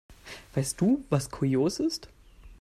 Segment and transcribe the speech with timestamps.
[0.55, 2.09] Weißt du, was kurios ist?